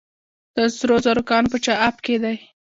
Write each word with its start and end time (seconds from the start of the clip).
د 0.55 0.57
سرو 0.75 0.97
زرو 1.05 1.23
کان 1.29 1.43
په 1.51 1.57
چاه 1.65 1.79
اب 1.87 1.95
کې 2.05 2.15
دی 2.23 2.37